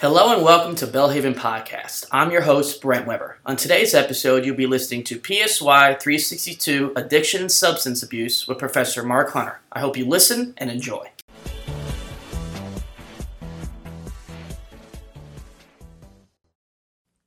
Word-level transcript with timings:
Hello 0.00 0.32
and 0.32 0.42
welcome 0.42 0.74
to 0.76 0.86
Belhaven 0.86 1.34
Podcast. 1.34 2.06
I'm 2.10 2.30
your 2.30 2.40
host, 2.40 2.80
Brent 2.80 3.06
Weber. 3.06 3.36
On 3.44 3.54
today's 3.54 3.92
episode, 3.92 4.46
you'll 4.46 4.56
be 4.56 4.66
listening 4.66 5.04
to 5.04 5.20
PSY 5.20 5.98
362 6.00 6.94
Addiction 6.96 7.42
and 7.42 7.52
Substance 7.52 8.02
Abuse 8.02 8.48
with 8.48 8.56
Professor 8.56 9.02
Mark 9.02 9.32
Hunter. 9.32 9.60
I 9.70 9.80
hope 9.80 9.98
you 9.98 10.06
listen 10.06 10.54
and 10.56 10.70
enjoy. 10.70 11.06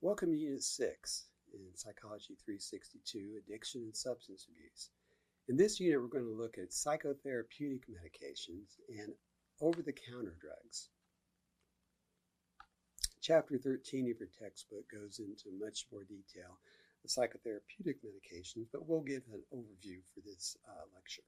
Welcome 0.01 0.31
to 0.31 0.37
Unit 0.39 0.63
6 0.63 1.25
in 1.53 1.59
Psychology 1.75 2.35
362 2.43 3.35
Addiction 3.45 3.81
and 3.83 3.95
Substance 3.95 4.47
Abuse. 4.49 4.89
In 5.47 5.57
this 5.57 5.79
unit, 5.79 6.01
we're 6.01 6.07
going 6.07 6.25
to 6.25 6.41
look 6.41 6.57
at 6.57 6.71
psychotherapeutic 6.71 7.83
medications 7.85 8.79
and 8.89 9.13
over 9.62 9.84
the 9.84 9.94
counter 9.94 10.35
drugs. 10.41 10.90
Chapter 13.23 13.58
13 13.58 14.12
of 14.12 14.20
your 14.20 14.27
textbook 14.38 14.84
goes 14.91 15.20
into 15.20 15.48
much 15.58 15.88
more 15.94 16.04
detail 16.04 16.59
the 17.04 17.08
psychotherapeutic 17.08 17.96
medications, 18.04 18.68
but 18.70 18.86
we'll 18.86 18.99
give 18.99 19.23
an 19.32 19.41
overview 19.55 19.99
for 20.13 20.20
this 20.26 20.58
uh, 20.68 20.84
lecture. 20.94 21.23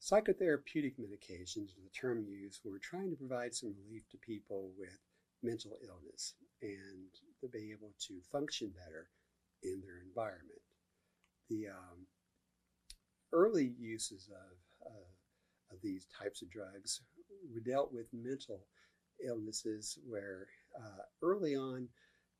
Psychotherapeutic 0.00 0.94
medications 1.00 1.74
is 1.74 1.82
the 1.82 1.90
term 2.00 2.24
used 2.28 2.60
when 2.62 2.72
we're 2.74 2.78
trying 2.78 3.10
to 3.10 3.16
provide 3.16 3.52
some 3.52 3.74
relief 3.88 4.04
to 4.10 4.18
people 4.18 4.70
with 4.78 5.00
mental 5.42 5.76
illness 5.82 6.34
and 6.62 7.10
to 7.40 7.48
be 7.48 7.72
able 7.72 7.92
to 8.06 8.20
function 8.30 8.72
better 8.84 9.08
in 9.64 9.80
their 9.80 9.98
environment. 10.06 10.62
The 11.50 11.68
um, 11.70 12.06
early 13.32 13.72
uses 13.80 14.28
of, 14.30 14.86
uh, 14.92 15.74
of 15.74 15.82
these 15.82 16.06
types 16.16 16.40
of 16.40 16.50
drugs 16.50 17.00
dealt 17.64 17.92
with 17.92 18.06
mental 18.12 18.66
illnesses 19.24 19.98
where 20.08 20.46
uh, 20.76 21.02
early 21.22 21.56
on 21.56 21.88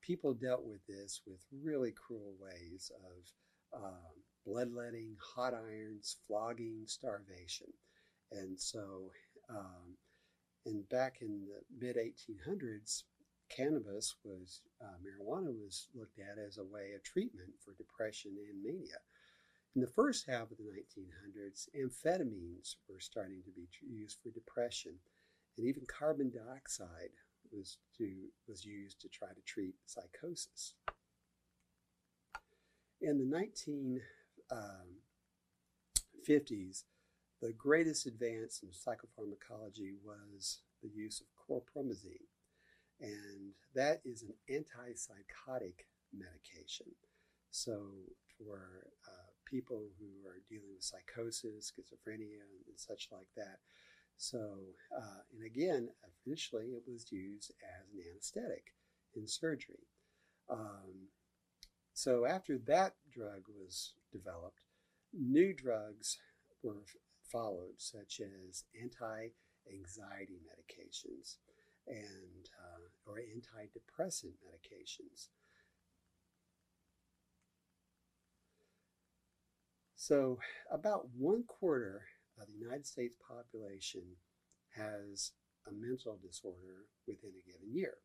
people 0.02 0.34
dealt 0.34 0.64
with 0.64 0.84
this 0.86 1.22
with 1.26 1.40
really 1.62 1.92
cruel 1.92 2.34
ways 2.38 2.90
of 2.94 3.82
um, 3.82 4.14
bloodletting, 4.46 5.16
hot 5.34 5.54
irons, 5.54 6.16
flogging, 6.26 6.82
starvation. 6.86 7.68
And 8.32 8.58
so, 8.58 9.10
um, 9.48 9.96
and 10.66 10.88
back 10.88 11.18
in 11.20 11.46
the 11.46 11.86
mid 11.86 11.96
1800s, 11.96 13.04
cannabis 13.54 14.14
was, 14.24 14.60
uh, 14.82 14.96
marijuana 15.02 15.52
was 15.52 15.88
looked 15.94 16.18
at 16.18 16.38
as 16.38 16.58
a 16.58 16.64
way 16.64 16.92
of 16.94 17.02
treatment 17.02 17.50
for 17.64 17.74
depression 17.74 18.32
and 18.50 18.62
mania. 18.62 18.98
In 19.74 19.80
the 19.80 19.88
first 19.88 20.26
half 20.28 20.52
of 20.52 20.56
the 20.56 20.62
1900s, 20.62 21.68
amphetamines 21.76 22.76
were 22.88 23.00
starting 23.00 23.42
to 23.44 23.50
be 23.50 23.66
used 23.82 24.18
for 24.22 24.30
depression, 24.30 24.92
and 25.56 25.66
even 25.66 25.82
carbon 25.86 26.30
dioxide 26.30 27.10
was, 27.50 27.78
to, 27.98 28.08
was 28.46 28.64
used 28.64 29.00
to 29.00 29.08
try 29.08 29.28
to 29.28 29.40
treat 29.44 29.74
psychosis. 29.86 30.74
In 33.00 33.18
the 33.18 33.24
1950s, 33.24 34.00
um, 34.52 34.94
the 37.42 37.52
greatest 37.52 38.06
advance 38.06 38.62
in 38.62 38.68
psychopharmacology 38.68 39.94
was 40.04 40.60
the 40.82 40.88
use 40.88 41.20
of 41.20 41.26
chlorpromazine, 41.36 42.28
and 43.00 43.54
that 43.74 44.00
is 44.04 44.22
an 44.22 44.34
antipsychotic 44.48 45.84
medication. 46.16 46.86
So, 47.50 47.88
for 48.38 48.86
uh, 49.06 49.13
people 49.54 49.82
who 49.98 50.28
are 50.28 50.42
dealing 50.48 50.74
with 50.74 50.82
psychosis, 50.82 51.70
schizophrenia, 51.70 52.42
and 52.66 52.76
such 52.76 53.08
like 53.12 53.28
that, 53.36 53.58
so, 54.16 54.38
uh, 54.96 55.22
and 55.32 55.44
again, 55.44 55.88
initially 56.26 56.66
it 56.66 56.82
was 56.86 57.10
used 57.10 57.52
as 57.62 57.92
an 57.92 58.00
anesthetic 58.10 58.74
in 59.14 59.26
surgery. 59.26 59.88
Um, 60.48 61.08
so, 61.92 62.26
after 62.26 62.58
that 62.66 62.94
drug 63.12 63.42
was 63.48 63.94
developed, 64.12 64.60
new 65.12 65.52
drugs 65.54 66.18
were 66.62 66.84
followed, 67.22 67.78
such 67.78 68.20
as 68.20 68.64
anti 68.80 69.28
anxiety 69.72 70.40
medications 70.44 71.36
and 71.86 72.48
uh, 72.58 73.10
or 73.10 73.18
antidepressant 73.18 74.34
medications. 74.44 75.28
So, 80.04 80.36
about 80.70 81.08
one 81.16 81.44
quarter 81.48 82.04
of 82.36 82.48
the 82.52 82.60
United 82.60 82.84
States 82.84 83.16
population 83.26 84.04
has 84.76 85.32
a 85.66 85.72
mental 85.72 86.20
disorder 86.20 86.92
within 87.08 87.32
a 87.32 87.48
given 87.48 87.72
year, 87.72 87.96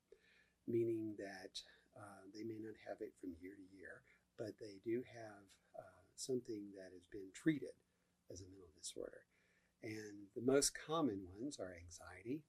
meaning 0.66 1.16
that 1.20 1.60
uh, 2.00 2.24
they 2.34 2.46
may 2.48 2.56
not 2.56 2.80
have 2.88 3.02
it 3.02 3.12
from 3.20 3.36
year 3.42 3.52
to 3.52 3.76
year, 3.76 4.08
but 4.38 4.56
they 4.62 4.80
do 4.86 5.04
have 5.12 5.44
uh, 5.76 6.00
something 6.16 6.72
that 6.80 6.96
has 6.96 7.04
been 7.12 7.36
treated 7.36 7.76
as 8.32 8.40
a 8.40 8.48
mental 8.48 8.72
disorder. 8.80 9.28
And 9.84 10.32
the 10.38 10.50
most 10.50 10.72
common 10.80 11.28
ones 11.36 11.60
are 11.60 11.76
anxiety, 11.76 12.44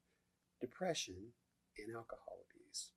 depression, 0.60 1.34
and 1.76 1.96
alcohol 1.96 2.46
abuse. 2.46 2.92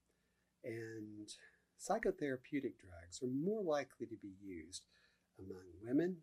And 0.64 1.34
psychotherapeutic 1.82 2.78
drugs 2.78 3.24
are 3.24 3.34
more 3.34 3.64
likely 3.64 4.06
to 4.06 4.18
be 4.22 4.38
used 4.40 4.84
among 5.40 5.66
women, 5.82 6.18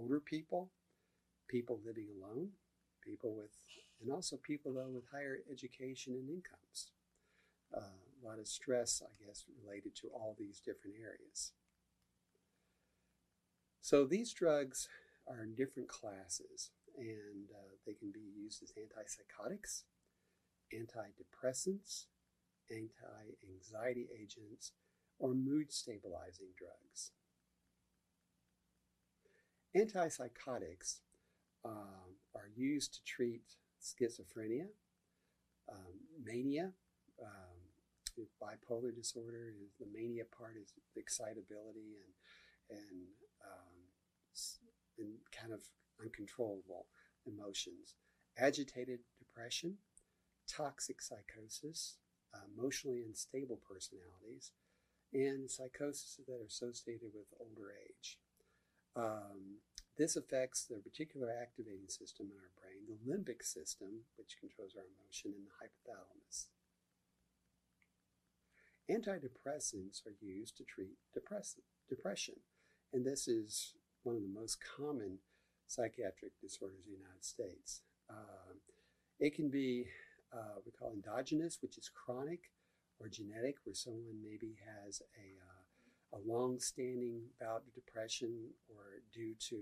older 0.00 0.20
people, 0.20 0.70
people 1.48 1.80
living 1.84 2.06
alone, 2.20 2.48
people 3.04 3.34
with, 3.34 3.52
and 4.02 4.10
also 4.12 4.36
people 4.36 4.72
though 4.72 4.88
with 4.88 5.04
higher 5.12 5.38
education 5.50 6.14
and 6.14 6.28
incomes. 6.28 6.90
Uh, 7.76 7.80
a 8.22 8.26
lot 8.26 8.38
of 8.38 8.48
stress, 8.48 9.02
I 9.04 9.24
guess, 9.24 9.44
related 9.64 9.94
to 9.96 10.08
all 10.08 10.36
these 10.38 10.60
different 10.60 10.96
areas. 11.00 11.52
So 13.80 14.04
these 14.04 14.32
drugs 14.32 14.88
are 15.26 15.42
in 15.42 15.54
different 15.54 15.88
classes, 15.88 16.70
and 16.98 17.48
uh, 17.50 17.76
they 17.86 17.94
can 17.94 18.10
be 18.10 18.20
used 18.36 18.62
as 18.62 18.72
antipsychotics, 18.72 19.84
antidepressants, 20.74 22.06
anti-anxiety 22.70 24.08
agents, 24.20 24.72
or 25.18 25.34
mood 25.34 25.72
stabilizing 25.72 26.48
drugs. 26.58 27.12
Antipsychotics 29.76 31.00
um, 31.64 32.16
are 32.34 32.50
used 32.56 32.94
to 32.94 33.04
treat 33.04 33.42
schizophrenia, 33.80 34.66
um, 35.70 35.94
mania. 36.24 36.72
Um, 37.20 37.60
bipolar 38.42 38.94
disorder 38.94 39.52
is 39.62 39.72
the 39.78 39.86
mania 39.92 40.24
part 40.36 40.54
is 40.60 40.72
excitability 40.96 41.96
and 42.00 42.78
and 42.78 43.06
um, 43.44 43.76
and 44.98 45.14
kind 45.32 45.52
of 45.52 45.60
uncontrollable 46.02 46.86
emotions. 47.26 47.94
Agitated 48.38 49.00
depression, 49.18 49.76
toxic 50.48 51.00
psychosis, 51.02 51.96
uh, 52.34 52.38
emotionally 52.56 53.02
unstable 53.06 53.60
personalities, 53.68 54.52
and 55.12 55.50
psychosis 55.50 56.18
that 56.26 56.32
are 56.32 56.44
associated 56.46 57.10
with 57.14 57.26
older 57.38 57.72
age. 57.72 58.18
Um, 58.96 59.39
this 60.00 60.16
affects 60.16 60.64
the 60.64 60.76
reticular 60.76 61.28
activating 61.42 61.88
system 61.88 62.28
in 62.32 62.38
our 62.40 62.48
brain, 62.56 62.88
the 62.88 62.96
limbic 63.04 63.44
system, 63.44 64.00
which 64.16 64.38
controls 64.40 64.72
our 64.74 64.88
emotion, 64.96 65.34
and 65.36 65.44
the 65.44 65.52
hypothalamus. 65.60 66.46
Antidepressants 68.88 70.00
are 70.06 70.16
used 70.22 70.56
to 70.56 70.64
treat 70.64 70.96
depression, 71.12 72.36
and 72.94 73.04
this 73.04 73.28
is 73.28 73.74
one 74.02 74.16
of 74.16 74.22
the 74.22 74.40
most 74.40 74.56
common 74.74 75.18
psychiatric 75.66 76.32
disorders 76.40 76.86
in 76.86 76.92
the 76.92 76.98
United 76.98 77.24
States. 77.24 77.82
Uh, 78.08 78.56
it 79.20 79.34
can 79.34 79.50
be 79.50 79.84
uh, 80.32 80.56
we 80.64 80.72
call 80.72 80.92
endogenous, 80.92 81.58
which 81.60 81.76
is 81.76 81.90
chronic, 81.90 82.50
or 82.98 83.08
genetic, 83.08 83.56
where 83.64 83.74
someone 83.74 84.22
maybe 84.24 84.56
has 84.64 85.02
a 85.18 85.28
uh, 85.44 85.60
a 86.12 86.18
long-standing 86.26 87.22
bout 87.40 87.62
of 87.66 87.74
depression 87.74 88.50
due 89.12 89.34
to 89.48 89.56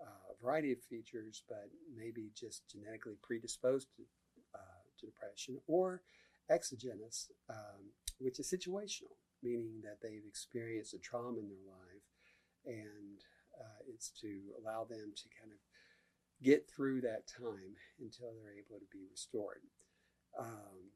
uh, 0.00 0.32
a 0.32 0.42
variety 0.42 0.72
of 0.72 0.82
features, 0.82 1.42
but 1.48 1.68
maybe 1.96 2.30
just 2.34 2.68
genetically 2.70 3.14
predisposed 3.22 3.88
to, 3.96 4.02
uh, 4.54 4.82
to 4.98 5.06
depression, 5.06 5.58
or 5.66 6.02
exogenous, 6.50 7.30
um, 7.48 7.92
which 8.18 8.38
is 8.38 8.52
situational, 8.52 9.16
meaning 9.42 9.80
that 9.82 9.98
they've 10.02 10.26
experienced 10.26 10.94
a 10.94 10.98
trauma 10.98 11.38
in 11.38 11.48
their 11.48 11.66
life, 11.66 12.06
and 12.66 13.18
uh, 13.58 13.80
it's 13.92 14.10
to 14.20 14.40
allow 14.60 14.84
them 14.84 15.12
to 15.14 15.28
kind 15.40 15.52
of 15.52 15.58
get 16.42 16.68
through 16.68 17.00
that 17.00 17.26
time 17.26 17.76
until 18.00 18.32
they're 18.34 18.58
able 18.58 18.78
to 18.78 18.86
be 18.92 19.04
restored. 19.10 19.62
Um, 20.38 20.90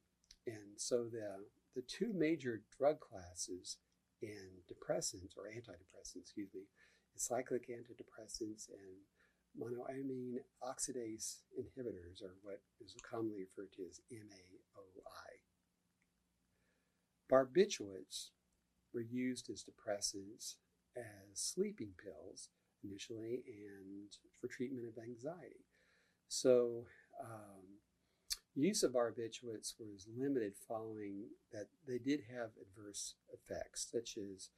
and 0.47 0.77
so 0.77 1.05
the 1.05 1.45
the 1.77 1.83
two 1.83 2.13
major 2.13 2.63
drug 2.77 2.99
classes 2.99 3.77
in 4.21 4.65
depressants 4.67 5.37
or 5.37 5.47
antidepressants, 5.47 6.17
excuse 6.17 6.49
me, 6.53 6.63
cyclic 7.21 7.69
antidepressants 7.69 8.69
and 8.69 8.99
monoamine 9.59 10.39
oxidase 10.63 11.39
inhibitors, 11.59 12.23
are 12.23 12.37
what 12.43 12.61
is 12.85 12.95
commonly 13.09 13.41
referred 13.41 13.73
to 13.73 13.83
as 13.89 14.01
MAOI. 14.13 15.39
Barbiturates 17.31 18.31
were 18.95 19.03
used 19.03 19.51
as 19.51 19.65
depressants 19.65 20.55
as 20.97 21.35
sleeping 21.35 21.91
pills 22.03 22.49
initially 22.85 23.43
and 23.47 24.17
for 24.41 24.49
treatment 24.49 24.87
of 24.87 25.03
anxiety. 25.03 25.67
So, 26.29 26.85
um, 27.21 27.81
use 28.55 28.83
of 28.83 28.93
barbiturates 28.93 29.75
was 29.79 30.07
limited 30.17 30.55
following 30.67 31.25
that 31.53 31.69
they 31.87 31.99
did 31.99 32.21
have 32.35 32.51
adverse 32.61 33.15
effects, 33.33 33.89
such 33.91 34.19
as 34.19 34.51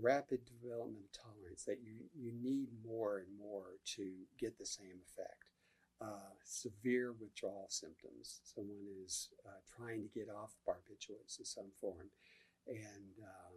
rapid 0.00 0.40
development 0.44 1.04
of 1.04 1.12
tolerance, 1.12 1.64
that 1.64 1.80
you, 1.84 2.08
you 2.16 2.32
need 2.32 2.68
more 2.86 3.18
and 3.18 3.28
more 3.38 3.78
to 3.96 4.24
get 4.38 4.58
the 4.58 4.66
same 4.66 5.00
effect. 5.04 5.52
Uh, 6.00 6.34
severe 6.42 7.14
withdrawal 7.20 7.66
symptoms. 7.68 8.40
Someone 8.42 8.86
is 9.04 9.28
uh, 9.46 9.62
trying 9.76 10.02
to 10.02 10.08
get 10.08 10.28
off 10.28 10.50
barbiturates 10.66 11.38
in 11.38 11.44
some 11.44 11.70
form, 11.80 12.10
and 12.66 13.22
um, 13.22 13.54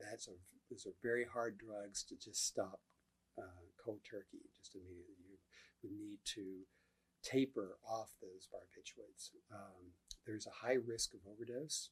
that's 0.00 0.26
a 0.26 0.32
those 0.68 0.86
are 0.86 0.96
very 1.02 1.24
hard 1.24 1.56
drugs 1.56 2.02
to 2.02 2.16
just 2.16 2.44
stop 2.44 2.80
uh, 3.38 3.62
cold 3.78 4.00
turkey 4.02 4.50
just 4.56 4.74
immediately. 4.74 5.38
You 5.82 5.90
would 5.90 6.00
need 6.00 6.18
to 6.34 6.66
taper 7.22 7.78
off 7.86 8.10
those 8.20 8.48
barbiturates. 8.50 9.30
Um, 9.52 9.94
there's 10.26 10.48
a 10.48 10.66
high 10.66 10.78
risk 10.84 11.14
of 11.14 11.20
overdose 11.30 11.90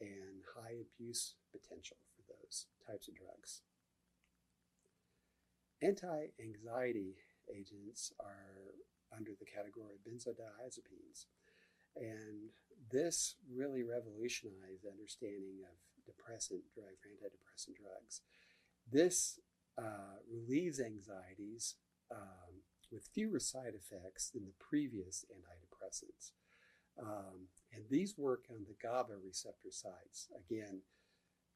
and 0.00 0.42
high 0.56 0.82
abuse 0.82 1.34
potential 1.52 1.98
those 2.32 2.66
types 2.86 3.08
of 3.08 3.14
drugs. 3.14 3.62
Anti 5.82 6.30
anxiety 6.40 7.18
agents 7.50 8.12
are 8.20 8.78
under 9.10 9.32
the 9.38 9.44
category 9.44 9.98
of 9.98 10.06
benzodiazepines. 10.06 11.26
And 11.96 12.56
this 12.90 13.36
really 13.52 13.82
revolutionized 13.82 14.84
the 14.84 14.90
understanding 14.90 15.60
of 15.68 15.76
depressant 16.06 16.62
drugs, 16.72 17.04
antidepressant 17.04 17.76
drugs. 17.76 18.22
This 18.90 19.38
uh, 19.76 20.22
relieves 20.30 20.80
anxieties 20.80 21.76
um, 22.10 22.64
with 22.90 23.08
fewer 23.14 23.40
side 23.40 23.74
effects 23.76 24.30
than 24.30 24.44
the 24.44 24.56
previous 24.58 25.24
antidepressants. 25.32 26.32
Um, 27.00 27.48
and 27.72 27.84
these 27.90 28.18
work 28.18 28.44
on 28.50 28.66
the 28.68 28.76
GABA 28.80 29.14
receptor 29.24 29.70
sites. 29.70 30.28
Again, 30.36 30.82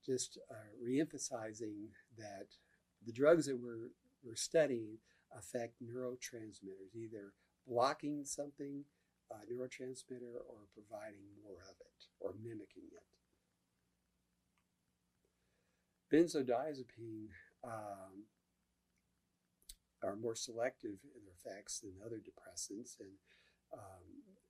just 0.06 0.38
uh, 0.50 0.54
reemphasizing 0.82 1.88
that 2.16 2.46
the 3.04 3.12
drugs 3.12 3.46
that 3.46 3.58
we're, 3.58 3.90
we're 4.24 4.36
studying 4.36 4.98
affect 5.36 5.82
neurotransmitters, 5.82 6.94
either 6.94 7.32
blocking 7.66 8.24
something, 8.24 8.84
a 9.30 9.34
neurotransmitter, 9.52 10.38
or 10.48 10.68
providing 10.72 11.26
more 11.42 11.58
of 11.68 11.76
it 11.80 12.04
or 12.20 12.34
mimicking 12.42 12.84
it. 12.92 13.02
Benzodiazepine 16.12 17.28
um, 17.64 18.26
are 20.04 20.14
more 20.14 20.36
selective 20.36 20.98
in 21.14 21.22
their 21.24 21.34
effects 21.34 21.80
than 21.80 21.92
other 22.04 22.18
depressants, 22.18 23.00
and 23.00 23.10
um, 23.72 24.06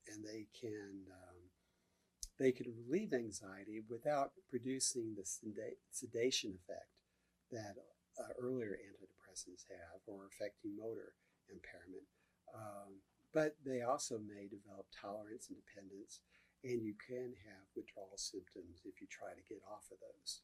and 0.09 0.25
they 0.25 0.47
can 0.59 1.06
um, 1.11 1.45
they 2.38 2.53
can 2.53 2.73
relieve 2.73 3.12
anxiety 3.12 3.81
without 3.88 4.33
producing 4.49 5.17
the 5.17 5.25
sedation 5.91 6.53
effect 6.53 6.93
that 7.50 7.77
uh, 8.21 8.33
earlier 8.41 8.77
antidepressants 8.77 9.65
have, 9.69 10.00
or 10.06 10.29
affecting 10.29 10.77
motor 10.77 11.12
impairment. 11.49 12.05
Um, 12.55 13.00
but 13.33 13.56
they 13.65 13.83
also 13.83 14.19
may 14.19 14.49
develop 14.49 14.87
tolerance 14.93 15.49
and 15.49 15.56
dependence, 15.56 16.21
and 16.65 16.83
you 16.85 16.94
can 16.97 17.37
have 17.44 17.69
withdrawal 17.77 18.17
symptoms 18.17 18.81
if 18.85 19.00
you 19.00 19.06
try 19.11 19.33
to 19.33 19.49
get 19.49 19.61
off 19.69 19.88
of 19.93 19.99
those. 20.00 20.41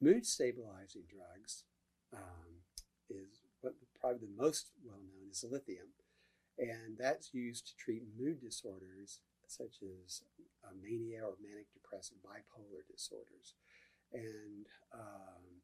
Mood 0.00 0.26
stabilizing 0.26 1.04
drugs 1.08 1.64
um, 2.12 2.64
is 3.08 3.40
what 3.60 3.74
probably 3.98 4.26
the 4.26 4.42
most 4.42 4.72
well 4.84 4.98
known 4.98 5.30
is 5.30 5.44
lithium, 5.48 5.94
and 6.58 6.98
that's 6.98 7.32
used 7.32 7.66
to 7.68 7.76
treat 7.76 8.02
mood 8.18 8.40
disorders 8.40 9.20
such 9.56 9.82
as 9.82 10.22
uh, 10.64 10.72
mania 10.80 11.22
or 11.24 11.36
manic 11.42 11.72
depressive 11.72 12.18
bipolar 12.24 12.82
disorders, 12.90 13.54
and 14.12 14.66
um, 14.94 15.62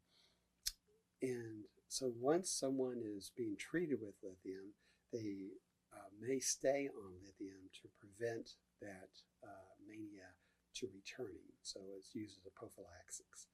and 1.22 1.64
so 1.88 2.12
once 2.20 2.50
someone 2.50 3.00
is 3.02 3.32
being 3.36 3.56
treated 3.58 3.98
with 4.00 4.14
lithium, 4.22 4.76
they 5.12 5.56
uh, 5.92 6.10
may 6.20 6.38
stay 6.38 6.88
on 6.92 7.12
lithium 7.24 7.72
to 7.82 7.88
prevent 7.96 8.50
that 8.80 9.10
uh, 9.42 9.72
mania 9.86 10.36
to 10.74 10.86
returning. 10.94 11.48
So 11.62 11.80
it's 11.96 12.14
used 12.14 12.38
as 12.38 12.46
a 12.46 12.58
prophylaxis. 12.58 13.48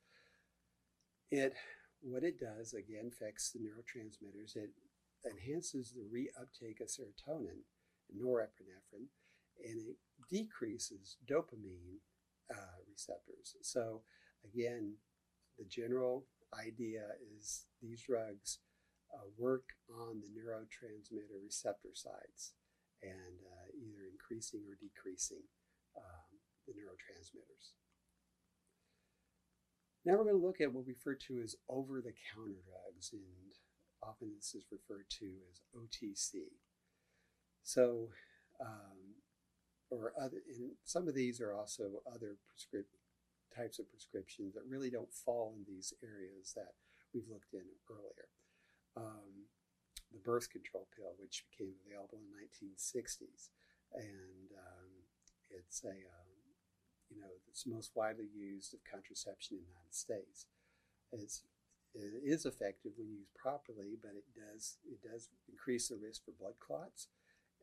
It 1.31 1.55
what 2.03 2.23
it 2.23 2.39
does 2.39 2.75
again 2.75 3.09
affects 3.09 3.51
the 3.51 3.61
neurotransmitters. 3.61 4.57
It 4.57 4.71
enhances 5.25 5.93
the 5.93 6.05
reuptake 6.05 6.81
of 6.83 6.89
serotonin 6.89 7.65
norepinephrine, 8.13 9.09
and 9.63 9.81
it 9.89 9.97
decreases 10.31 11.17
dopamine 11.29 12.01
uh, 12.51 12.79
receptors. 12.91 13.57
So 13.63 14.03
again, 14.45 14.95
the 15.59 15.65
general 15.65 16.27
idea 16.55 17.03
is 17.39 17.67
these 17.83 18.03
drugs 18.03 18.59
uh, 19.13 19.27
work 19.39 19.75
on 19.91 20.21
the 20.21 20.31
neurotransmitter 20.35 21.39
receptor 21.45 21.95
sites 21.95 22.55
and 23.03 23.39
uh, 23.47 23.69
either 23.77 24.09
increasing 24.11 24.61
or 24.69 24.77
decreasing 24.81 25.45
um, 25.97 26.31
the 26.67 26.73
neurotransmitters. 26.73 27.75
Now 30.05 30.17
we're 30.17 30.25
going 30.25 30.41
to 30.41 30.47
look 30.47 30.61
at 30.61 30.73
what 30.73 30.87
we 30.87 30.93
refer 30.93 31.15
to 31.29 31.41
as 31.43 31.57
over 31.69 32.01
the 32.01 32.13
counter 32.35 32.61
drugs, 32.61 33.11
and 33.13 33.23
often 34.03 34.33
this 34.37 34.55
is 34.55 34.65
referred 34.71 35.09
to 35.21 35.33
as 35.51 35.61
OTC. 35.75 36.53
So, 37.63 38.09
um, 38.61 39.14
or 40.01 40.13
other, 40.21 40.39
and 40.49 40.73
some 40.85 41.09
of 41.09 41.15
these 41.15 41.41
are 41.41 41.55
also 41.55 42.03
other 42.13 42.37
types 43.55 43.79
of 43.79 43.91
prescriptions 43.91 44.55
that 44.55 44.67
really 44.69 44.91
don't 44.91 45.13
fall 45.13 45.55
in 45.57 45.65
these 45.65 45.93
areas 46.03 46.53
that 46.57 46.75
we've 47.15 47.29
looked 47.31 47.55
in 47.55 47.63
earlier. 47.91 48.29
Um, 48.97 49.47
the 50.13 50.19
birth 50.19 50.51
control 50.51 50.87
pill, 50.95 51.15
which 51.19 51.45
became 51.51 51.75
available 51.87 52.19
in 52.19 52.31
the 52.31 52.39
1960s, 52.39 53.51
and 53.95 54.51
um, 54.55 54.91
it's 55.51 55.83
a 55.85 55.91
um, 55.91 56.35
you 57.11 57.19
know 57.19 57.31
it's 57.49 57.67
most 57.67 57.93
widely 57.95 58.29
used 58.35 58.75
of 58.75 58.81
contraception 58.87 59.59
in 59.59 59.63
the 59.63 59.71
United 59.71 59.95
States. 59.95 60.47
It's 61.13 61.43
it 61.95 62.23
is 62.27 62.45
effective 62.45 62.93
when 62.97 63.11
used 63.11 63.35
properly, 63.35 63.95
but 64.01 64.19
it 64.19 64.27
does 64.35 64.79
it 64.87 65.03
does 65.03 65.29
increase 65.51 65.89
the 65.89 65.97
risk 65.97 66.25
for 66.25 66.33
blood 66.39 66.59
clots, 66.59 67.09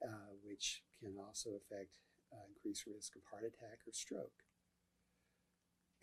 uh, 0.03 0.31
which 0.43 0.83
can 0.99 1.15
also 1.19 1.51
affect 1.55 1.99
uh, 2.31 2.47
increased 2.49 2.87
risk 2.87 3.15
of 3.15 3.21
heart 3.29 3.43
attack 3.43 3.79
or 3.87 3.93
stroke 3.93 4.43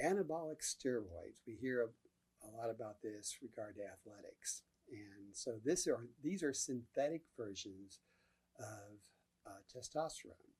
anabolic 0.03 0.63
steroids. 0.63 1.43
We 1.47 1.57
hear 1.61 1.83
a, 1.83 2.47
a 2.47 2.51
lot 2.57 2.71
about 2.71 3.03
this 3.03 3.37
regard 3.43 3.77
to 3.77 3.83
athletics. 3.83 4.63
And 4.91 5.35
so 5.35 5.59
this 5.65 5.87
are, 5.87 6.07
these 6.23 6.43
are 6.43 6.53
synthetic 6.53 7.23
versions 7.37 8.01
of 8.59 8.99
uh, 9.47 9.61
testosterone. 9.69 10.55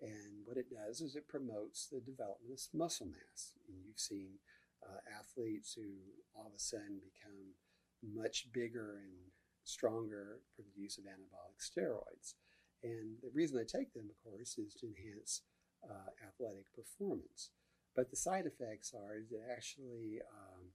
And 0.00 0.44
what 0.44 0.56
it 0.56 0.66
does 0.70 1.00
is 1.00 1.16
it 1.16 1.28
promotes 1.28 1.86
the 1.86 2.00
development 2.00 2.52
of 2.52 2.78
muscle 2.78 3.06
mass. 3.06 3.52
And 3.68 3.78
you've 3.86 3.98
seen 3.98 4.38
uh, 4.84 5.00
athletes 5.18 5.74
who 5.74 5.88
all 6.34 6.48
of 6.48 6.54
a 6.54 6.60
sudden 6.60 7.00
become 7.00 7.54
much 8.02 8.52
bigger 8.52 9.00
and 9.02 9.32
stronger 9.64 10.40
from 10.54 10.66
the 10.76 10.82
use 10.82 10.98
of 10.98 11.04
anabolic 11.04 11.58
steroids. 11.58 12.34
And 12.84 13.16
the 13.22 13.32
reason 13.32 13.56
they 13.56 13.64
take 13.64 13.94
them, 13.94 14.12
of 14.12 14.20
course, 14.20 14.58
is 14.58 14.74
to 14.76 14.86
enhance 14.86 15.40
uh, 15.82 16.12
athletic 16.20 16.68
performance. 16.76 17.48
But 17.96 18.10
the 18.10 18.16
side 18.16 18.44
effects 18.44 18.92
are 18.92 19.24
that 19.32 19.48
actually, 19.50 20.20
um, 20.28 20.68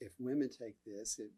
if 0.00 0.16
women 0.18 0.48
take 0.48 0.80
this, 0.86 1.18
it, 1.18 1.32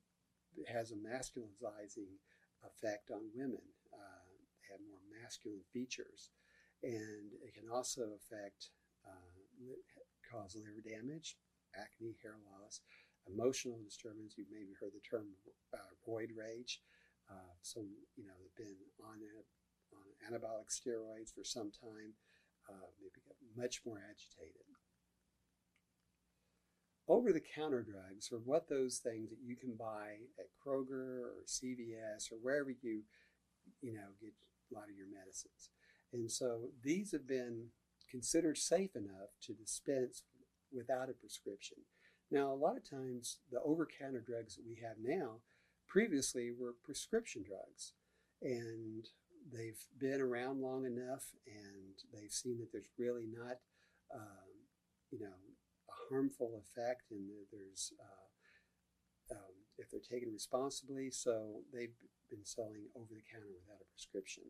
it, 0.55 0.71
has 0.71 0.93
a 0.93 1.03
masculinizing 1.03 2.23
effect 2.63 3.11
on 3.11 3.35
women. 3.35 3.67
Uh, 3.91 4.31
they 4.63 4.71
have 4.71 4.81
more 4.87 5.03
masculine 5.11 5.67
features. 5.73 6.31
And 6.85 7.35
it 7.43 7.55
can 7.59 7.67
also 7.67 8.15
affect, 8.15 8.71
uh, 9.03 9.35
cause 10.31 10.55
liver 10.55 10.87
damage, 10.87 11.37
acne, 11.75 12.15
hair 12.23 12.39
loss, 12.47 12.81
emotional 13.27 13.83
disturbance. 13.83 14.35
You've 14.37 14.53
maybe 14.53 14.77
heard 14.79 14.95
the 14.95 15.03
term 15.03 15.35
uh, 15.75 15.91
roid 16.07 16.31
rage. 16.37 16.81
Uh, 17.27 17.59
some, 17.63 17.91
you 18.15 18.23
know, 18.23 18.39
have 18.39 18.55
been 18.55 18.79
on, 19.03 19.19
a, 19.19 19.43
on 19.93 20.07
anabolic 20.27 20.71
steroids 20.71 21.35
for 21.35 21.45
some 21.45 21.71
time, 21.71 22.15
uh, 22.69 22.91
they 23.01 23.09
become 23.15 23.37
much 23.57 23.83
more 23.87 24.01
agitated. 24.11 24.67
over 27.09 27.33
the 27.33 27.41
counter 27.41 27.83
drugs 27.83 28.33
are 28.33 28.39
what 28.39 28.69
those 28.69 28.99
things 28.99 29.31
that 29.31 29.39
you 29.45 29.57
can 29.57 29.75
buy 29.75 30.17
at 30.39 30.47
Kroger 30.59 31.21
or 31.23 31.45
CVS 31.47 32.33
or 32.33 32.37
wherever 32.43 32.71
you, 32.71 33.03
you 33.81 33.95
know, 33.95 34.11
get 34.21 34.33
a 34.71 34.75
lot 34.75 34.89
of 34.91 34.97
your 34.97 35.07
medicines. 35.07 35.71
And 36.13 36.31
so 36.31 36.71
these 36.83 37.13
have 37.13 37.27
been 37.27 37.69
considered 38.11 38.59
safe 38.59 38.97
enough 38.97 39.31
to 39.43 39.53
dispense 39.53 40.23
without 40.73 41.09
a 41.09 41.13
prescription. 41.13 41.79
Now, 42.31 42.53
a 42.53 42.55
lot 42.55 42.77
of 42.77 42.89
times 42.89 43.39
the 43.53 43.61
over 43.61 43.87
counter 43.87 44.21
drugs 44.21 44.57
that 44.57 44.67
we 44.67 44.81
have 44.83 44.97
now 45.01 45.43
previously 45.87 46.51
were 46.57 46.75
prescription 46.85 47.45
drugs. 47.47 47.93
And 48.43 49.07
they've 49.53 49.81
been 49.99 50.21
around 50.21 50.61
long 50.61 50.85
enough 50.85 51.25
and 51.47 51.95
they've 52.13 52.33
seen 52.33 52.59
that 52.59 52.73
there's 52.73 52.91
really 52.99 53.27
not, 53.27 53.59
um, 54.15 54.51
you 55.11 55.21
know, 55.21 55.39
a 55.89 55.97
harmful 56.09 56.63
effect 56.63 57.11
and 57.11 57.29
there's, 57.53 57.93
uh, 58.01 59.35
um, 59.37 59.55
if 59.79 59.91
they're 59.91 60.01
taken 60.01 60.33
responsibly, 60.33 61.11
so 61.11 61.63
they've 61.73 61.95
been 62.31 62.45
selling 62.45 62.87
over 62.95 63.15
the 63.15 63.27
counter 63.31 63.51
without 63.51 63.83
a 63.83 63.91
prescription. 63.91 64.45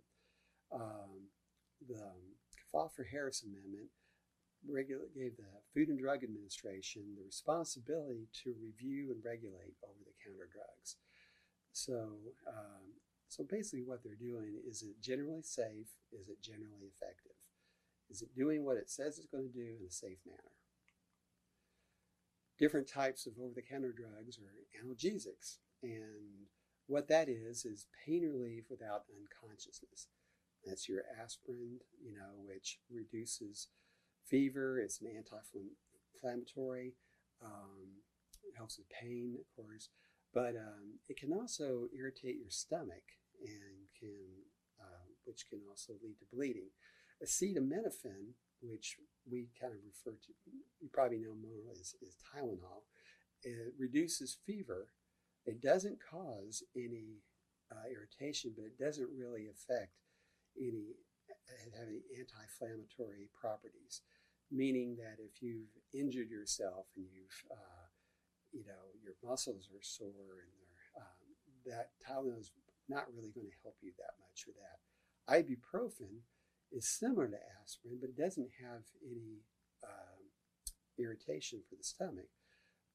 Um, 0.73 1.29
the 1.89 2.01
um, 2.01 3.05
Harris 3.11 3.43
Amendment 3.43 3.89
regula- 4.69 5.13
gave 5.15 5.37
the 5.37 5.49
Food 5.73 5.89
and 5.89 5.99
Drug 5.99 6.25
Administration 6.25 7.03
the 7.17 7.25
responsibility 7.25 8.29
to 8.45 8.55
review 8.61 9.13
and 9.13 9.25
regulate 9.25 9.77
over 9.85 10.01
the 10.05 10.17
counter 10.25 10.49
drugs. 10.53 10.97
So, 11.73 12.35
um, 12.49 12.97
so 13.29 13.45
basically, 13.49 13.85
what 13.85 14.03
they're 14.03 14.15
doing 14.15 14.61
is 14.69 14.83
it 14.83 15.01
generally 15.01 15.43
safe? 15.43 15.89
Is 16.13 16.29
it 16.29 16.43
generally 16.43 16.91
effective? 16.95 17.37
Is 18.09 18.23
it 18.23 18.35
doing 18.37 18.65
what 18.65 18.77
it 18.77 18.89
says 18.89 19.19
it's 19.19 19.27
going 19.27 19.49
to 19.49 19.53
do 19.53 19.77
in 19.81 19.87
a 19.87 19.91
safe 19.91 20.19
manner? 20.27 20.55
Different 22.59 22.89
types 22.89 23.27
of 23.27 23.35
over 23.39 23.53
the 23.55 23.63
counter 23.63 23.93
drugs 23.93 24.39
are 24.39 24.65
analgesics. 24.81 25.59
And 25.83 26.49
what 26.87 27.09
that 27.09 27.29
is, 27.29 27.65
is 27.65 27.87
pain 28.07 28.23
relief 28.23 28.65
without 28.71 29.03
unconsciousness. 29.11 30.09
That's 30.65 30.89
your 30.89 31.03
aspirin, 31.23 31.81
you 32.03 32.15
know, 32.15 32.43
which 32.47 32.79
reduces 32.91 33.69
fever. 34.25 34.81
It's 34.81 35.01
an 35.01 35.09
anti-inflammatory. 35.15 36.95
Um, 37.45 38.03
helps 38.57 38.79
with 38.79 38.89
pain, 38.89 39.37
of 39.39 39.47
course, 39.55 39.91
but 40.37 40.53
um, 40.55 41.01
it 41.09 41.17
can 41.17 41.33
also 41.33 41.89
irritate 41.97 42.37
your 42.37 42.51
stomach 42.51 43.17
and 43.41 43.89
can, 43.99 44.29
uh, 44.79 45.09
which 45.25 45.49
can 45.49 45.61
also 45.67 45.95
lead 46.05 46.19
to 46.19 46.27
bleeding. 46.31 46.69
Acetaminophen, 47.25 48.37
which 48.61 48.97
we 49.27 49.49
kind 49.59 49.73
of 49.73 49.81
refer 49.83 50.15
to, 50.21 50.33
you 50.79 50.91
probably 50.93 51.17
know 51.17 51.35
more 51.41 51.73
as, 51.73 51.95
as 52.07 52.17
Tylenol, 52.21 52.85
it 53.45 53.73
reduces 53.79 54.37
fever. 54.45 54.89
It 55.47 55.63
doesn't 55.63 56.01
cause 56.05 56.63
any 56.77 57.23
uh, 57.73 57.89
irritation, 57.91 58.53
but 58.55 58.67
it 58.67 58.79
doesn't 58.79 59.09
really 59.19 59.47
affect 59.49 59.97
any 60.61 60.97
have 61.79 61.89
any 61.89 62.03
anti-inflammatory 62.19 63.31
properties, 63.41 64.03
meaning 64.51 64.97
that 64.97 65.17
if 65.19 65.41
you've 65.41 65.75
injured 65.95 66.29
yourself 66.31 66.87
and 66.97 67.07
you've 67.11 67.51
uh, 67.51 67.86
you 68.57 68.65
know 68.65 68.89
your 69.05 69.15
muscles 69.21 69.69
are 69.69 69.85
sore 69.85 70.41
and 70.41 70.57
um, 70.97 71.27
that 71.69 71.93
Tylenol 72.01 72.41
is 72.41 72.51
not 72.89 73.05
really 73.13 73.33
going 73.35 73.47
to 73.47 73.63
help 73.63 73.77
you 73.83 73.93
that 73.99 74.17
much 74.25 74.47
with 74.47 74.57
that. 74.57 74.81
Ibuprofen 75.29 76.25
is 76.73 76.89
similar 76.89 77.29
to 77.29 77.37
aspirin, 77.63 77.99
but 78.01 78.11
it 78.11 78.17
doesn't 78.17 78.49
have 78.63 78.83
any 79.05 79.43
um, 79.85 80.23
irritation 80.99 81.61
for 81.69 81.77
the 81.77 81.85
stomach. 81.85 82.31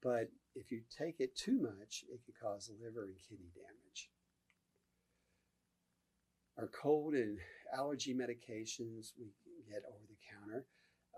But 0.02 0.32
if 0.56 0.72
you 0.72 0.82
take 0.90 1.20
it 1.20 1.36
too 1.36 1.60
much, 1.62 2.04
it 2.12 2.22
can 2.26 2.34
cause 2.42 2.72
liver 2.82 3.06
and 3.06 3.16
kidney 3.20 3.52
damage. 3.54 4.10
Our 6.58 6.68
cold 6.68 7.14
and 7.14 7.38
allergy 7.76 8.14
medications 8.14 9.14
we 9.20 9.28
get 9.70 9.84
over 9.88 10.06
the 10.10 10.18
counter 10.28 10.66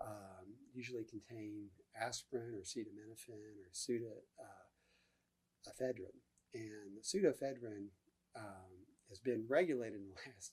um, 0.00 0.46
usually 0.74 1.04
contain 1.04 1.68
aspirin 2.00 2.54
or 2.54 2.62
acetaminophen 2.62 3.58
or 3.62 3.70
pseudoephedrine. 3.72 6.20
And 6.54 6.96
the 6.96 7.02
pseudoephedrine 7.02 7.90
um, 8.36 8.86
has 9.08 9.18
been 9.18 9.44
regulated 9.48 10.00
in 10.00 10.08
the 10.08 10.14
last 10.26 10.52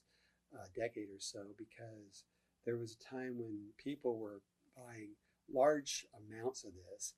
uh, 0.54 0.66
decade 0.76 1.08
or 1.08 1.20
so 1.20 1.54
because 1.58 2.24
there 2.64 2.76
was 2.76 2.92
a 2.92 3.14
time 3.14 3.38
when 3.38 3.72
people 3.78 4.18
were 4.18 4.42
buying 4.76 5.16
large 5.52 6.06
amounts 6.14 6.64
of 6.64 6.72
this 6.74 7.14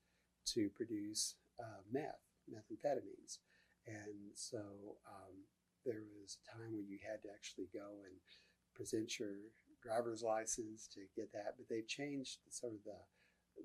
to 0.47 0.71
produce 0.75 1.37
uh, 1.61 1.83
meth, 1.93 2.25
methamphetamines. 2.50 3.38
And 3.87 4.33
so 4.35 4.97
um, 5.07 5.45
there 5.85 6.04
was 6.21 6.38
a 6.40 6.57
time 6.57 6.73
when 6.73 6.88
you 6.88 6.99
had 7.04 7.23
to 7.23 7.28
actually 7.28 7.69
go 7.73 8.00
and 8.04 8.16
present 8.75 9.19
your 9.19 9.52
driver's 9.85 10.23
license 10.23 10.88
to 10.95 11.00
get 11.14 11.33
that, 11.33 11.55
but 11.57 11.69
they've 11.69 11.87
changed 11.87 12.38
sort 12.49 12.73
of 12.73 12.81
the, 12.85 12.97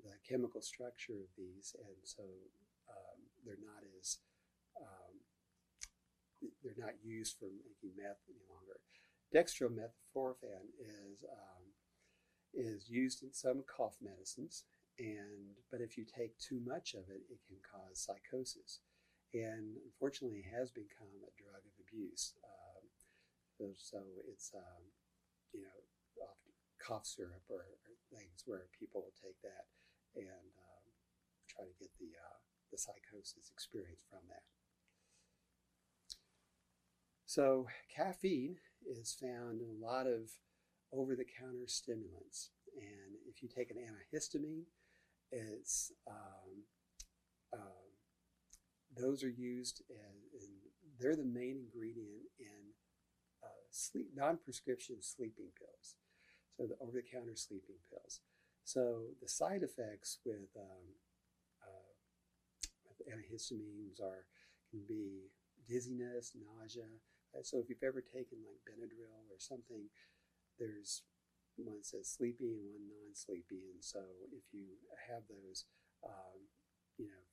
the 0.04 0.14
chemical 0.28 0.60
structure 0.60 1.16
of 1.16 1.32
these, 1.36 1.74
and 1.78 1.96
so 2.04 2.22
um, 2.88 3.18
they're 3.44 3.64
not 3.64 3.82
as 3.98 4.18
um, 4.76 5.14
they're 6.62 6.84
not 6.84 6.94
used 7.02 7.36
for 7.38 7.48
making 7.64 7.96
meth 7.96 8.20
any 8.28 8.44
longer. 8.52 8.80
Dextromethorphan 9.32 10.76
is 10.78 11.24
um, 11.24 11.64
is 12.52 12.90
used 12.90 13.22
in 13.22 13.32
some 13.32 13.64
cough 13.64 13.96
medicines, 14.02 14.64
and 14.98 15.56
but 15.70 15.80
if 15.80 15.96
you 15.96 16.04
take 16.04 16.36
too 16.38 16.60
much 16.64 16.94
of 16.94 17.08
it, 17.08 17.22
it 17.30 17.40
can 17.48 17.56
cause 17.64 18.04
psychosis 18.04 18.80
and 19.32 19.78
unfortunately 19.86 20.42
has 20.42 20.70
become 20.70 21.22
a 21.22 21.30
drug 21.38 21.62
of 21.62 21.74
abuse. 21.86 22.34
Um, 22.42 22.82
so, 23.76 24.00
it's 24.26 24.52
um, 24.56 24.82
you 25.52 25.60
know 25.60 25.80
cough 26.80 27.06
syrup 27.06 27.44
or, 27.48 27.62
or, 27.62 27.94
things 28.10 28.42
where 28.44 28.66
people 28.74 29.06
will 29.06 29.14
take 29.22 29.38
that 29.46 29.70
and 30.16 30.50
um, 30.58 30.86
try 31.46 31.62
to 31.62 31.78
get 31.78 31.94
the 32.00 32.10
uh, 32.10 32.38
the 32.72 32.78
psychosis 32.78 33.50
experience 33.52 34.02
from 34.10 34.18
that. 34.28 34.42
So 37.26 37.68
caffeine 37.94 38.56
is 38.82 39.14
found 39.14 39.60
in 39.60 39.68
a 39.70 39.86
lot 39.86 40.08
of 40.08 40.30
over-the-counter 40.92 41.66
stimulants, 41.68 42.50
and 42.74 43.14
if 43.28 43.42
you 43.42 43.48
take 43.48 43.70
an 43.70 43.78
antihistamine, 43.78 44.66
it's 45.30 45.92
um, 46.10 46.66
uh, 47.54 47.86
those 48.96 49.22
are 49.22 49.30
used 49.30 49.82
as, 49.90 50.42
and 50.42 50.50
they're 50.98 51.14
the 51.14 51.24
main 51.24 51.62
ingredient 51.62 52.26
in 52.38 52.69
uh, 53.42 53.64
sleep, 53.70 54.08
non-prescription 54.14 54.96
sleeping 55.00 55.52
pills. 55.58 55.96
So 56.56 56.66
the 56.66 56.76
over-the-counter 56.80 57.36
sleeping 57.36 57.80
pills. 57.88 58.20
So 58.64 59.16
the 59.22 59.28
side 59.28 59.62
effects 59.62 60.18
with, 60.24 60.52
um, 60.56 60.86
uh, 61.62 61.92
with 62.86 63.00
antihistamines 63.08 64.00
are 64.00 64.26
can 64.70 64.82
be 64.86 65.32
dizziness, 65.66 66.32
nausea. 66.36 66.86
Uh, 67.34 67.42
so 67.42 67.58
if 67.58 67.68
you've 67.68 67.82
ever 67.82 68.00
taken 68.00 68.38
like 68.46 68.62
Benadryl 68.66 69.26
or 69.30 69.38
something, 69.38 69.88
there's 70.58 71.02
one 71.56 71.82
says 71.82 72.08
sleepy 72.08 72.54
and 72.54 72.64
one 72.64 72.86
non-sleepy, 72.88 73.68
and 73.72 73.82
so 73.82 74.00
if 74.32 74.44
you 74.52 74.78
have 75.10 75.22
those, 75.28 75.64
um, 76.04 76.40
you 76.96 77.06
know, 77.06 77.24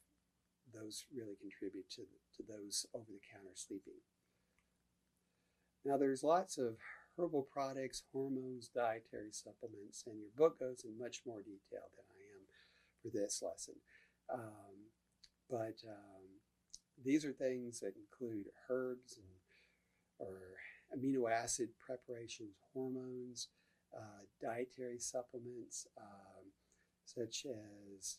those 0.73 1.05
really 1.15 1.35
contribute 1.39 1.89
to, 1.89 2.03
to 2.35 2.43
those 2.43 2.85
over-the-counter 2.93 3.55
sleeping. 3.55 4.01
Now 5.87 5.95
there's 5.95 6.21
lots 6.21 6.57
of 6.57 6.75
herbal 7.17 7.47
products, 7.49 8.03
hormones, 8.11 8.67
dietary 8.67 9.31
supplements, 9.31 10.03
and 10.05 10.19
your 10.19 10.31
book 10.35 10.59
goes 10.59 10.83
in 10.83 10.99
much 10.99 11.21
more 11.25 11.39
detail 11.39 11.87
than 11.95 12.05
I 12.11 12.19
am 12.35 12.43
for 13.01 13.17
this 13.17 13.41
lesson. 13.41 13.75
Um, 14.31 14.91
but 15.49 15.81
um, 15.87 16.27
these 17.05 17.23
are 17.23 17.31
things 17.31 17.79
that 17.79 17.93
include 17.95 18.47
herbs 18.69 19.17
and 19.17 19.25
or 20.19 20.35
amino 20.97 21.31
acid 21.31 21.69
preparations, 21.79 22.57
hormones, 22.73 23.47
uh, 23.95 24.25
dietary 24.41 24.99
supplements, 24.99 25.87
um, 25.97 26.51
such 27.05 27.45
as 27.45 28.17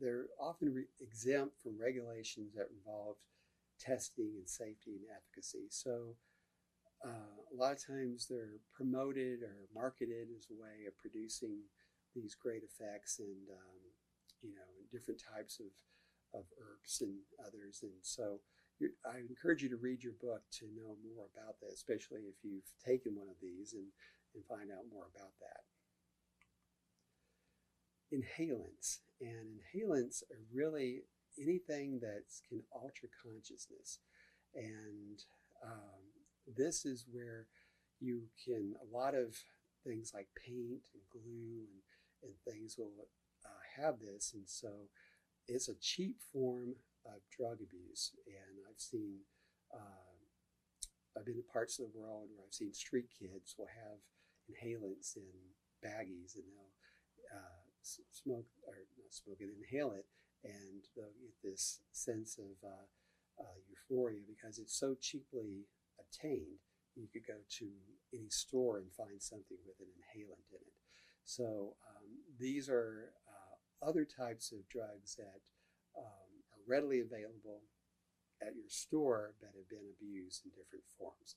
they're 0.00 0.26
often 0.40 0.72
re- 0.72 0.84
exempt 1.00 1.60
from 1.60 1.80
regulations 1.80 2.54
that 2.54 2.68
involve 2.70 3.16
testing 3.80 4.34
and 4.36 4.48
safety 4.48 4.92
and 4.92 5.06
efficacy. 5.10 5.66
So 5.70 6.14
uh, 7.04 7.34
a 7.52 7.54
lot 7.56 7.72
of 7.72 7.86
times 7.86 8.26
they're 8.28 8.60
promoted 8.74 9.42
or 9.42 9.68
marketed 9.74 10.28
as 10.36 10.46
a 10.50 10.60
way 10.60 10.86
of 10.86 10.96
producing 10.98 11.62
these 12.14 12.34
great 12.34 12.62
effects 12.64 13.18
and 13.20 13.48
um, 13.50 13.80
you 14.42 14.50
know 14.54 14.70
different 14.90 15.20
types 15.20 15.60
of, 15.60 15.70
of 16.40 16.46
herbs 16.58 17.00
and 17.00 17.14
others. 17.46 17.80
And 17.82 17.92
so 18.02 18.40
I 19.04 19.18
encourage 19.18 19.62
you 19.62 19.68
to 19.70 19.76
read 19.76 20.02
your 20.02 20.14
book 20.20 20.42
to 20.60 20.66
know 20.76 20.96
more 21.02 21.26
about 21.34 21.60
that, 21.60 21.72
especially 21.74 22.22
if 22.30 22.36
you've 22.42 22.70
taken 22.84 23.14
one 23.16 23.28
of 23.28 23.36
these 23.42 23.74
and, 23.74 23.90
and 24.34 24.44
find 24.46 24.70
out 24.70 24.86
more 24.92 25.06
about 25.14 25.34
that. 25.40 25.66
inhalants. 28.12 28.98
And 29.20 29.60
inhalants 29.74 30.22
are 30.30 30.42
really 30.52 31.02
anything 31.40 32.00
that 32.00 32.24
can 32.48 32.62
alter 32.72 33.08
consciousness. 33.22 33.98
And 34.54 35.22
um, 35.64 36.02
this 36.56 36.84
is 36.84 37.04
where 37.10 37.46
you 38.00 38.22
can, 38.44 38.74
a 38.80 38.96
lot 38.96 39.14
of 39.14 39.36
things 39.86 40.12
like 40.14 40.28
paint 40.46 40.82
and 40.94 41.02
glue 41.10 41.66
and, 41.66 41.82
and 42.22 42.32
things 42.46 42.76
will 42.78 42.92
uh, 43.44 43.82
have 43.82 44.00
this. 44.00 44.32
And 44.34 44.44
so 44.46 44.88
it's 45.46 45.68
a 45.68 45.78
cheap 45.80 46.16
form 46.32 46.74
of 47.06 47.20
drug 47.36 47.58
abuse. 47.62 48.12
And 48.26 48.58
I've 48.68 48.80
seen, 48.80 49.18
uh, 49.74 50.16
I've 51.16 51.26
been 51.26 51.36
in 51.36 51.52
parts 51.52 51.78
of 51.78 51.86
the 51.86 51.98
world 51.98 52.28
where 52.34 52.46
I've 52.46 52.54
seen 52.54 52.72
street 52.72 53.08
kids 53.18 53.54
will 53.58 53.68
have 53.68 53.98
inhalants 54.48 55.16
in 55.16 55.34
baggies 55.84 56.36
and 56.36 56.44
they'll 56.48 56.74
uh, 57.34 57.62
smoke 58.12 58.46
or 58.66 58.74
not 58.96 59.12
smoke 59.12 59.38
it, 59.40 59.50
inhale 59.56 59.92
it, 59.92 60.06
and 60.44 60.84
they'll 60.96 61.16
get 61.20 61.34
this 61.42 61.80
sense 61.92 62.38
of 62.38 62.56
uh, 62.66 62.86
uh, 63.40 63.58
euphoria 63.68 64.20
because 64.26 64.58
it's 64.58 64.78
so 64.78 64.94
cheaply 65.00 65.66
obtained. 66.00 66.62
You 66.96 67.06
could 67.12 67.26
go 67.26 67.38
to 67.58 67.68
any 68.12 68.30
store 68.30 68.78
and 68.78 68.90
find 68.92 69.22
something 69.22 69.58
with 69.66 69.76
an 69.80 69.86
inhalant 69.86 70.48
in 70.50 70.62
it. 70.62 70.78
So 71.24 71.76
um, 71.86 72.08
these 72.38 72.68
are 72.68 73.12
uh, 73.28 73.86
other 73.86 74.04
types 74.04 74.50
of 74.50 74.68
drugs 74.68 75.14
that 75.16 75.40
um, 75.96 76.30
are 76.52 76.64
readily 76.66 77.00
available 77.00 77.62
at 78.40 78.54
your 78.54 78.68
store 78.68 79.34
that 79.40 79.50
have 79.54 79.68
been 79.68 79.92
abused 79.94 80.42
in 80.44 80.50
different 80.50 80.84
forms. 80.98 81.36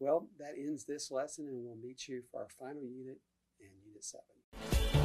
Well, 0.00 0.28
that 0.38 0.54
ends 0.56 0.84
this 0.84 1.10
lesson, 1.10 1.46
and 1.48 1.64
we'll 1.64 1.76
meet 1.76 2.08
you 2.08 2.22
for 2.30 2.40
our 2.40 2.48
final 2.58 2.84
unit 2.84 3.18
in 3.60 3.68
Unit 3.84 4.04
7. 4.04 4.97